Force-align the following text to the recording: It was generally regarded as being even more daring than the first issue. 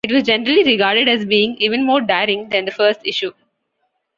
It 0.03 0.11
was 0.11 0.23
generally 0.23 0.63
regarded 0.63 1.07
as 1.07 1.27
being 1.27 1.57
even 1.59 1.85
more 1.85 2.01
daring 2.01 2.49
than 2.49 2.65
the 2.65 2.71
first 2.71 3.01
issue. 3.03 3.33